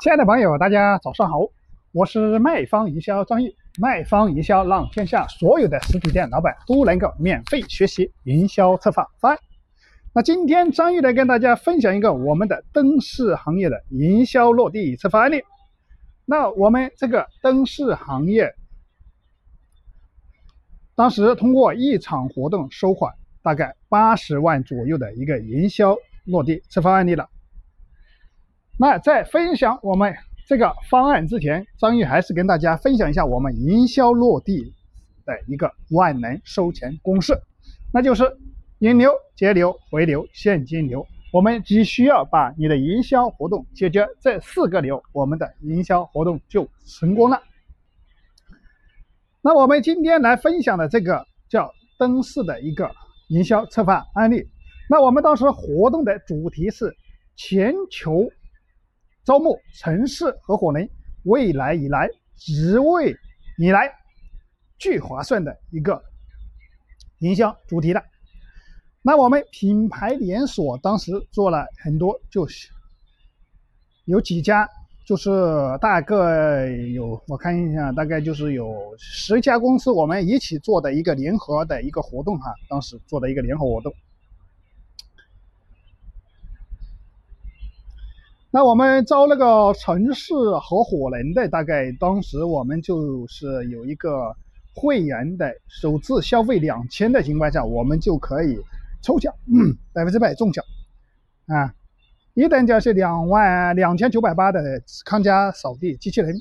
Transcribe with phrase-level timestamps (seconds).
[0.00, 1.40] 亲爱的朋友，大家早上好，
[1.92, 3.54] 我是卖方营销张毅。
[3.78, 9.38] 卖方营销让天下所有的实体店老板都能够免费学习营销策划方案。
[10.14, 15.42] 那今天张毅来跟大家分享一个我们的灯饰行业的营销落地策划案例。
[16.24, 18.54] 那我们这个灯饰行业，
[20.94, 23.12] 当时通过一场活动收款
[23.42, 25.94] 大概八十万左右的一个营销
[26.24, 27.28] 落地策划案例了。
[28.80, 30.14] 那在分享我们
[30.46, 34.72] 这个方案之前，张玉还是跟大家分享一下我们营销落地
[35.26, 37.38] 的一个万能收钱公式，
[37.92, 38.24] 那就是
[38.78, 41.06] 引流、截流、回流、现金流。
[41.30, 47.42] 我们只需要把你的营销活动解决这四个流，我们的营销活动就成功了。
[49.42, 52.90] 那我们今天来分享的这个叫灯饰的一个
[53.28, 54.42] 营销策划案例。
[54.88, 56.96] 那我们当时活动的主题是
[57.36, 58.26] 全球。
[59.30, 60.90] 招募城市合伙人，
[61.22, 63.14] 未来以来只为
[63.56, 63.88] 你来，
[64.76, 66.02] 最划算的一个
[67.20, 68.02] 营销主题的。
[69.02, 72.68] 那我们品牌连锁当时做了很多，就是
[74.04, 74.68] 有几家，
[75.06, 75.30] 就是
[75.80, 83.94] 大概有我看一下，大概就是有十家公司，我们一起做的一个联合的一个活动哈，当时做的一个联合活动。
[88.52, 94.34] 那我们招那个城市合伙人的，大概当时我们就是有一个
[94.74, 98.58] 会员的首次消费两千的情况下，我们就可以
[99.02, 99.32] 抽奖，
[99.92, 100.64] 百分之百中奖
[101.46, 101.72] 啊！
[102.34, 106.34] 一等奖是两万两千九百八的康佳扫地机器人，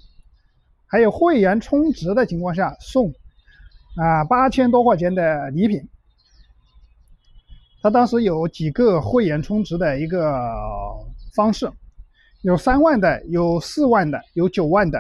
[0.88, 3.14] 还有会员充值的情况下送
[3.98, 5.88] 啊八千多块钱的礼品。
[7.84, 10.42] 他当时有几个会员充值的一个
[11.36, 11.72] 方式。
[12.42, 15.00] 有三万的，有四万的，有九万的，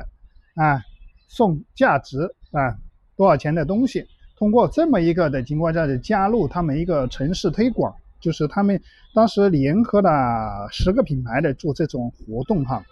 [0.56, 0.82] 啊，
[1.28, 2.20] 送价值
[2.52, 2.76] 啊
[3.16, 4.06] 多少钱的东西？
[4.38, 8.82] 通过这么一个的情况下，加入他们一个城市推广，就是他们
[9.14, 12.84] 当时联合了十个品牌的做这种活动哈。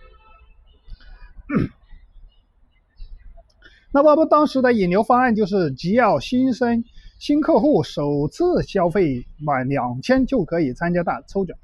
[3.92, 6.84] 那么我们当时的引流方案就是，只要新生
[7.20, 11.58] 新客户首次消费满两千就可以参加大抽奖。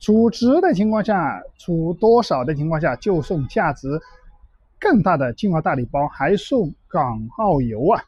[0.00, 4.00] 储值的情况下，储多少的情况下就送价值
[4.78, 8.02] 更大的进化大礼包，还送港澳游啊！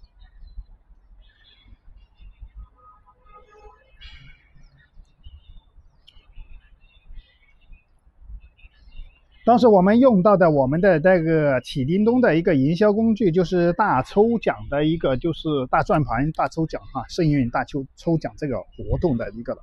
[9.44, 19.58] 当时我们用到的我们的那个启叮咚的一个营销工具，就是大抽奖的一个，就是大转盘大抽奖哈，幸运大抽抽奖这个活动的一个。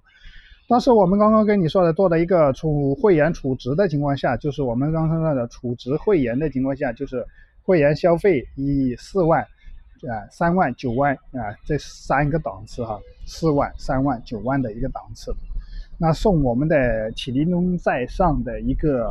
[0.69, 7.25] 当时我们刚刚跟你说的做的一个储会员储值的情况下，就是我们刚刚说的储值会员的情况下，就是
[7.63, 15.34] 会员消费以四万、啊三万、九万啊这三个档次哈，四万、三万、九万的一个档次，
[15.97, 19.09] 那送我们的启灵东在上的一个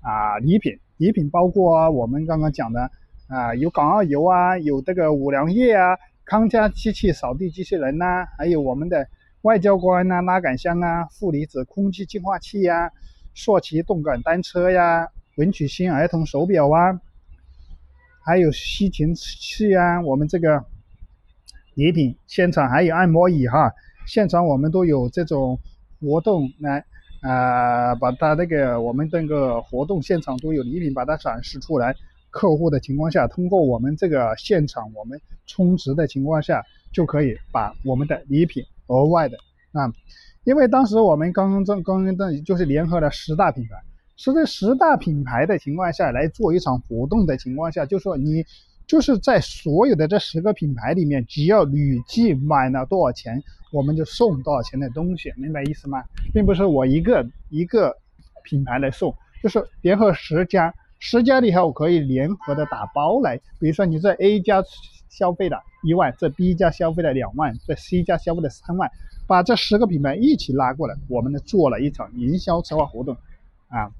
[0.00, 2.90] 啊礼品，礼品包括我们刚刚讲的
[3.28, 9.06] 啊有港澳游啊，有这个五粮液啊，康佳机器扫地机器人呐，还有我们的。
[9.42, 12.90] 外交官呐，拉杆箱啊，负离子空气净化器呀，
[13.34, 17.00] 硕奇动感单车呀，文曲星儿童手表啊，
[18.24, 20.64] 还有吸尘器啊，我们这个
[21.74, 23.72] 礼品现场还有按摩椅哈，
[24.06, 25.58] 现场我们都有这种
[26.00, 26.84] 活动来
[27.20, 31.94] 啊，把它那个我们那个活动现场都有礼品把它展示出来，
[32.30, 38.64] 客户的情况下，通过我们这个现场我们充值的情况下，就可以把我们的礼品。
[38.86, 39.36] 额外的
[39.72, 39.92] 啊，
[40.44, 43.74] 因为当时我们刚刚正刚刚正就是联合了十大品牌，
[44.16, 48.44] 是这十大品牌的情况下来做一场活动的情况下，就说你
[48.86, 53.42] 就是在所有的这十个品牌里面，只要累计买了多少钱，
[53.72, 56.02] 我们就送多少钱的东西，明白意思吗？
[56.32, 57.96] 并不是我一个一个
[58.44, 64.62] 品牌来送，就是联合十家，十家里头可以联合的打包来，比如说你在 A 家。
[65.08, 68.90] 消费了一万，这 B 家消费了两万，这 C 家消费了三万，
[69.28, 73.16] 把这十个品牌一起拉过来，我们呢做了一场营销策划活动，
[73.68, 73.92] 啊，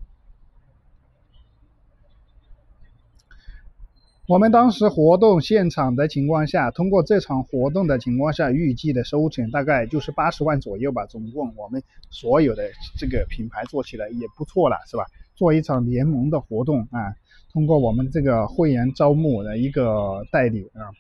[4.26, 11.80] 我们当时活动现场的情况下，通过这场活动的情况下，预计的收成大概就是八十万左右吧，总共我们
[12.10, 12.68] 所有的
[12.98, 15.06] 这个品牌做起来也不错了，是吧？
[15.36, 17.14] 做一场联盟的活动啊，
[17.52, 20.90] 通过我们这个会员招募的一个代理啊。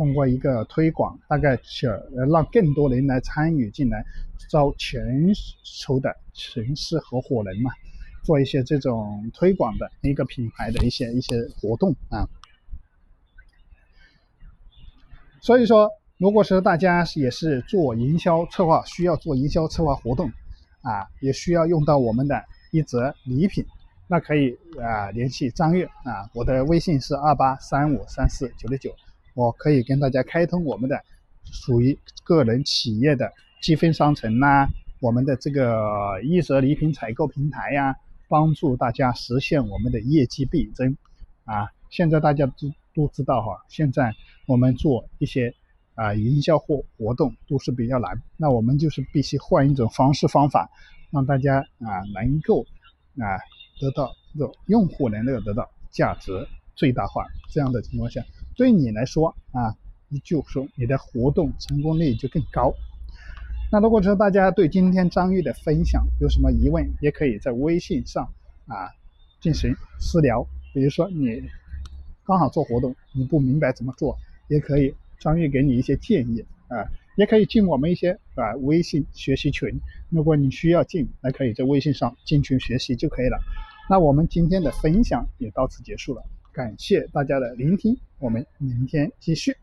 [0.00, 1.86] 通过一个推广，大概是
[2.32, 4.02] 让更多人来参与进来，
[4.48, 5.30] 招全
[5.62, 7.70] 球的城市合伙人嘛，
[8.24, 12.26] 做一些这种推广的一个品牌的一些一些活动啊。
[15.42, 20.32] 所以说，如果是大家也是做营销策划，需要做营销策划活动
[20.80, 23.62] 啊，也需要用到我们的一则礼品，
[24.08, 28.90] 那可以啊联系张月啊，我的微信是二八三五三四九六九，
[29.34, 31.00] 我可以跟大家开通我们的
[31.44, 33.32] 属于个人企业的
[33.62, 34.66] 积分商城呐，
[35.00, 37.94] 我们的这个一折礼品采购平台呀，
[38.28, 40.96] 帮助大家实现我们的业绩倍增
[41.44, 41.68] 啊。
[41.90, 44.14] 现在大家都都知道哈，现在
[44.46, 45.52] 我们做一些
[45.94, 50.70] 啊营销活活动都是比较难，那我们就是必须换一种方式方法，
[51.10, 52.64] 让大家啊能够
[53.18, 53.38] 啊
[53.80, 57.26] 得到这种用户能够得到价值最大化。
[57.48, 58.22] 这样的情况下，
[58.60, 59.74] 对你来说啊，
[60.08, 62.74] 你就说你的活动成功率就更高。
[63.72, 68.30] 那如果说大家对今天张玉的分享有什么疑问，也可以在微信上
[68.66, 68.92] 啊
[69.40, 71.42] 进行私聊，比如说你。
[72.26, 74.16] 刚好做活动，你不明白怎么做，
[74.46, 76.86] 也可以张玉给你一些建议啊，
[77.16, 79.80] 也可以进我们一些啊微信学习群。
[80.10, 83.40] 如果你需要进，那可以在微信上进群学习就可以了。
[83.88, 86.22] 那我们今天的分享也到此结束了，
[86.60, 89.56] 感谢大家的聆听，我们明天继续。